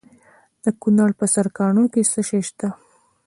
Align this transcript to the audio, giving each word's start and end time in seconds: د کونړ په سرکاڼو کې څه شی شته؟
د 0.63 0.65
کونړ 0.81 1.09
په 1.19 1.25
سرکاڼو 1.35 1.83
کې 1.93 2.01
څه 2.11 2.21
شی 2.29 2.41
شته؟ 2.47 2.67